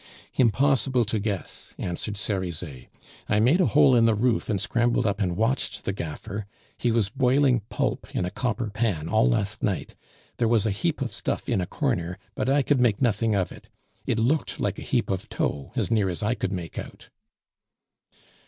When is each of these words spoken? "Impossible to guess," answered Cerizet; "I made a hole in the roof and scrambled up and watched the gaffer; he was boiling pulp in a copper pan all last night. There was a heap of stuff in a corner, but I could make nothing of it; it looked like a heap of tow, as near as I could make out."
"Impossible 0.33 1.05
to 1.05 1.19
guess," 1.19 1.75
answered 1.77 2.17
Cerizet; 2.17 2.87
"I 3.29 3.39
made 3.39 3.61
a 3.61 3.67
hole 3.67 3.95
in 3.95 4.05
the 4.05 4.15
roof 4.15 4.49
and 4.49 4.59
scrambled 4.59 5.05
up 5.05 5.21
and 5.21 5.37
watched 5.37 5.83
the 5.83 5.93
gaffer; 5.93 6.47
he 6.75 6.91
was 6.91 7.09
boiling 7.09 7.59
pulp 7.69 8.07
in 8.15 8.25
a 8.25 8.31
copper 8.31 8.71
pan 8.71 9.07
all 9.07 9.29
last 9.29 9.61
night. 9.61 9.93
There 10.37 10.47
was 10.47 10.65
a 10.65 10.71
heap 10.71 11.01
of 11.03 11.13
stuff 11.13 11.47
in 11.47 11.61
a 11.61 11.67
corner, 11.67 12.17
but 12.33 12.49
I 12.49 12.63
could 12.63 12.79
make 12.79 12.99
nothing 12.99 13.35
of 13.35 13.51
it; 13.51 13.69
it 14.07 14.17
looked 14.17 14.59
like 14.59 14.79
a 14.79 14.81
heap 14.81 15.11
of 15.11 15.29
tow, 15.29 15.71
as 15.75 15.91
near 15.91 16.09
as 16.09 16.23
I 16.23 16.33
could 16.33 16.51
make 16.51 16.79
out." 16.79 17.09